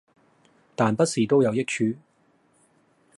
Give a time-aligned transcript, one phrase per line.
[0.75, 1.93] 但不是都有益處